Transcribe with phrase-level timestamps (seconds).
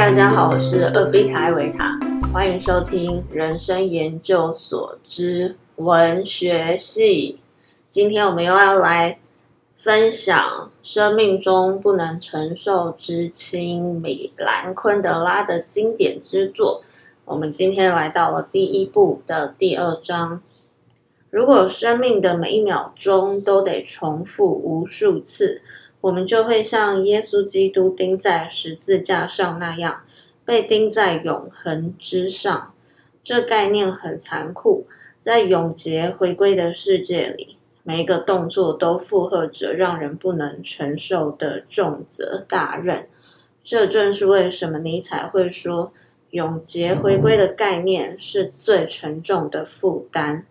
[0.00, 1.98] 大家好，我是二贝塔艾维塔，
[2.32, 7.38] 欢迎收听人生研究所之文学系。
[7.90, 9.18] 今天我们又要来
[9.76, 16.82] 分享生命中不能承受之轻，米兰昆德拉的经典之作。
[17.26, 20.40] 我们今天来到了第一部的第二章。
[21.28, 25.60] 如果生命的每一秒钟都得重复无数次，
[26.00, 30.02] 我们就会像耶稣基督钉在十字架上那样，
[30.44, 32.72] 被钉在永恒之上。
[33.22, 34.86] 这概念很残酷，
[35.20, 43.06] 在永劫回归的世界里，每一个动作都负荷着让人不能承受的重责大任。
[43.62, 45.92] 这正是为什么尼采会说，
[46.30, 50.46] 永劫回归的概念是最沉重的负担。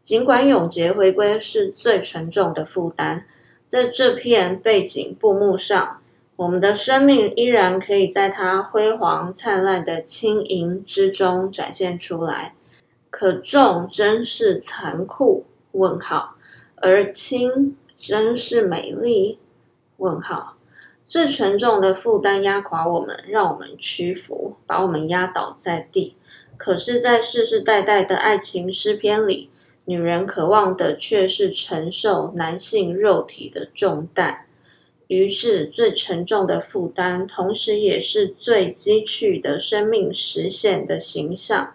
[0.00, 3.26] 尽管永劫回归是最沉重的负担，
[3.66, 6.00] 在这片背景布幕上，
[6.36, 12.54] 我们的生命依然可以在它辉煌灿烂的轻盈之中展现出来。
[13.10, 15.44] 可重真是残酷？
[15.72, 16.36] 问号。
[16.76, 19.38] 而轻真是美丽？
[19.96, 20.56] 问号。
[21.04, 26.14] 最沉重的负担压垮我们，让我们屈服，把我们压倒在地。
[26.56, 29.50] 可是，在世世代代的爱情诗篇里。
[29.88, 34.46] 女人渴望的却是承受男性肉体的重担，
[35.06, 41.74] 于是最沉重的负担，同时也是最积蓄的生命实现的形象。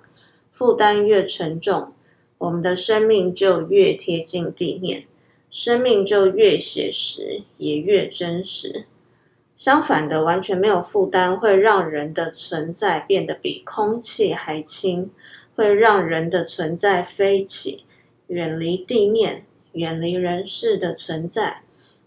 [0.51, 1.93] 负担越沉重，
[2.37, 5.05] 我们的生命就越贴近地面，
[5.49, 8.83] 生命就越写实，也越真实。
[9.55, 15.09] 相反的，完全没有负担，会让人的存在变得比空气还轻，
[15.55, 17.85] 会让人的存在飞起。
[18.31, 21.63] 远离地面，远离人世的存在，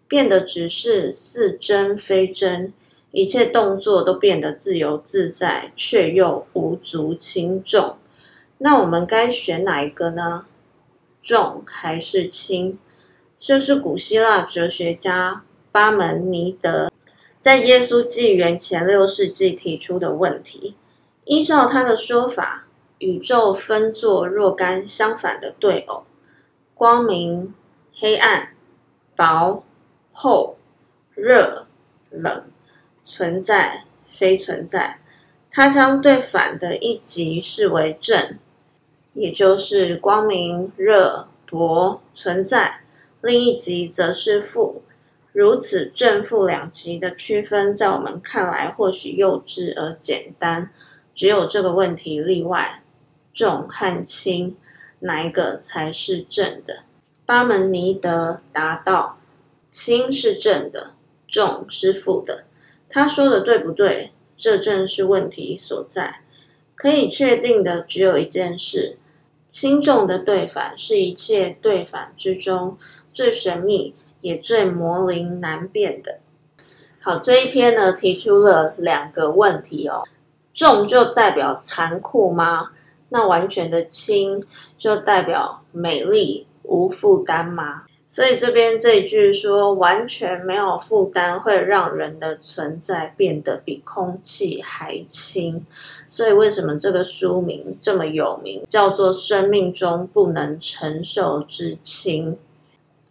[0.09, 2.73] 变得只是似真非真，
[3.11, 7.99] 一切动作都变得自由自在，却又无足轻重。
[8.57, 10.47] 那我们该选哪一个呢？
[11.23, 12.79] 重还是轻？
[13.39, 16.91] 这是古希腊哲学家巴门尼德
[17.37, 20.75] 在耶稣纪元前六世纪提出的问题。
[21.27, 26.05] 依照他的说法，宇宙分作若干相反的对偶。
[26.75, 27.55] 光明、
[27.95, 28.49] 黑暗、
[29.17, 29.63] 薄、
[30.13, 30.57] 厚、
[31.15, 31.67] 热、
[32.11, 32.45] 冷、
[33.03, 34.99] 存在、非存在。
[35.51, 38.39] 他将对反的一极视为正，
[39.13, 42.81] 也就是光明、热、薄、存在；
[43.21, 44.83] 另一极则是负。
[45.33, 50.71] 如此正负两极的区分，在我们看来或许幼稚而简单。
[51.15, 52.83] 只有这个问题例外：
[53.33, 54.57] 重和轻。
[55.01, 56.81] 哪一个才是正的？
[57.27, 59.19] 巴门尼德答道
[59.69, 60.93] ：“轻是正的，
[61.27, 62.45] 重是负的。”
[62.89, 64.13] 他说的对不对？
[64.37, 66.21] 这正是问题所在。
[66.75, 68.99] 可以确定的只有一件事：
[69.49, 72.77] 轻重的对反是一切对反之中
[73.13, 76.19] 最神秘也最模棱难辨的。
[77.01, 80.03] 好，这一篇呢提出了两个问题哦：
[80.53, 82.73] 重就代表残酷吗？
[83.09, 84.45] 那完全的轻
[84.77, 87.83] 就代表美丽无负担吗？
[88.07, 95.67] 所以这边这一句说完全没有负担，会让人的存在变得比空气还轻。
[96.07, 102.33] 所以为什么这个书名这么有名，叫做《生命中不能承受之轻》？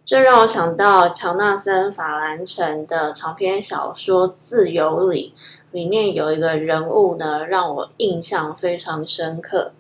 [0.06, 5.34] 这让我想到乔纳森·法兰城的长篇小说《自由》里，
[5.72, 9.74] 里面有一个人物呢，让我印象非常深刻。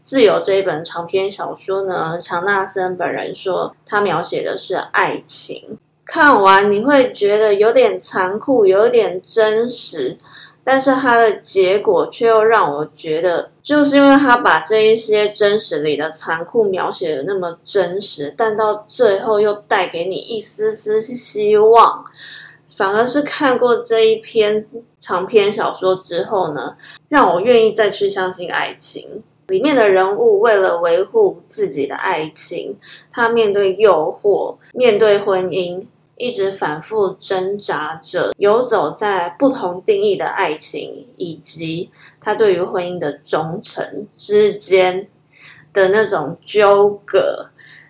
[0.00, 5.78] 自由这一本长篇小说呢，乔纳森本人说，他描写的是爱情。
[6.04, 10.16] 看完你会觉得有点残酷，有点真实，
[10.64, 22.04] 但是它的结果却又让我觉得，就是因为他把这一些真实里的残酷描写的那么真实，但到最后又带给你一丝丝希望，
[22.74, 24.66] 反而是看过这一篇
[24.98, 26.76] 长篇小说之后呢，
[27.10, 29.22] 让我愿意再去相信爱情。
[29.48, 32.76] 里面的人物为了维护自己的爱情，
[33.12, 35.82] 他面对诱惑，面对婚姻，
[36.16, 41.90] 一直反复挣扎着，游走在不同定义的爱情以及
[42.20, 45.08] 他对于婚姻的忠诚之间
[45.72, 47.46] 的那种纠葛。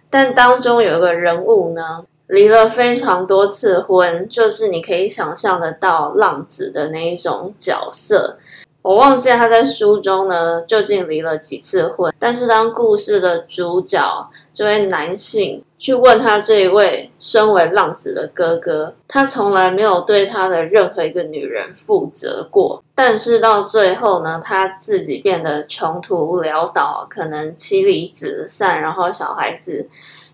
[0.09, 8.39] 但当中有一个人物呢，离了非常多次婚，就是你可以想象得到浪子的那一种角色。
[8.83, 22.83] 我忘记他在书中呢究竟离了几次婚，但是当故事的主角这位男性去问他这一位身为浪子的哥哥，他从来没有对他的任何一个女人负责过。
[22.95, 29.87] 但是到最后呢，他自己变得穷途潦倒，可能妻离子散，然后小孩子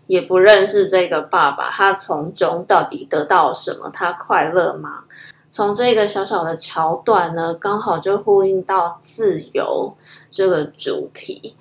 [0.07, 1.71] 也不认识这个爸爸。
[1.71, 3.91] 他从中到底得到什么？
[3.93, 5.01] 他快乐吗？
[5.55, 9.95] 从这个小小的桥段呢，刚好就呼应到自由
[10.29, 11.55] 这个主题。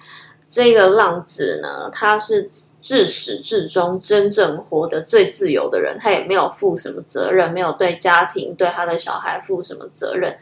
[0.47, 2.49] 这个浪子呢，他是
[2.81, 10.35] 自始至终真正活得最自由的人，他也没有负什么责任，没有对家庭、对他的小孩负什么责任。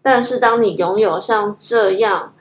[0.00, 2.32] 但是，当你拥有像这样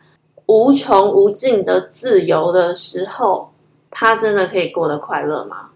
[0.46, 3.52] 无穷无尽的自由的时候，
[3.92, 5.72] 他真的可以过得快乐吗？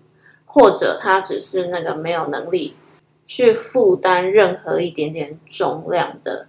[0.46, 2.78] 或者，他只是那个没有能力
[3.28, 6.48] 去负担任何一点点重量的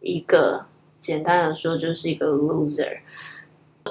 [0.00, 0.64] 一个，
[0.96, 3.00] 简单的说，就是一个 loser。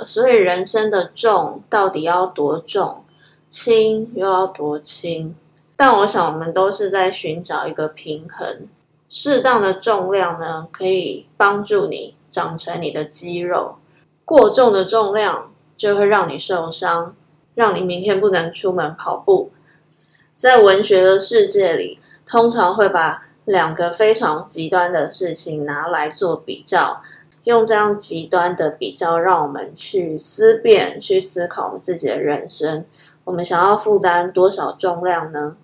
[0.06, 3.04] 所以人生的重到底要多重，
[3.50, 5.36] 轻又要多轻？
[5.76, 8.68] 但我想我们都是在寻找一个平衡，
[9.10, 13.76] 适当的重量呢，可以帮助你长成你的肌肉；
[14.24, 17.14] 过重的重量就会让你受伤，
[17.56, 19.52] 让你明天不能出门跑步。
[20.34, 22.00] 在文学的世界里，
[22.32, 27.02] 通常会把两个非常极端的事情拿来做比较。
[27.44, 32.86] 用这样极端的比较，让我们去思辨、去思考我们自己的人生。
[33.26, 35.58] 我们想要负担多少重量呢？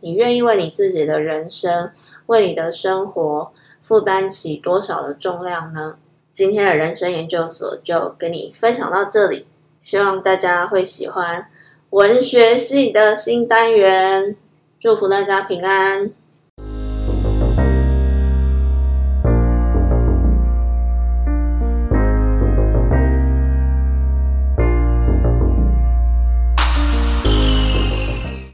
[0.00, 1.92] 你愿意为你自己的人生、
[2.26, 3.52] 为你的生活
[3.82, 5.96] 负担起多少的重量呢？
[6.32, 9.46] 今天的人生研究所就跟你分享到这里，
[9.80, 11.46] 希望大家会喜欢
[11.90, 14.34] 文学系的新单元。
[14.80, 16.10] 祝福大家平安。